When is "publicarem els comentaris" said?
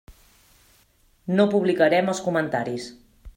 1.53-2.89